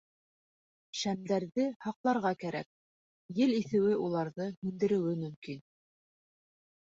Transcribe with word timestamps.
Шәмдәрҙе 0.99 1.65
һаҡларға 1.87 2.31
кәрәк: 2.43 2.69
ел 3.41 3.53
иҫеүе 3.57 3.99
уларҙы 4.07 4.47
һүндереүе 4.63 5.13
мөмкин... 5.25 5.61